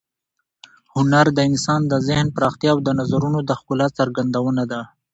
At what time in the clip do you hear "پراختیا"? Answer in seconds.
2.35-2.69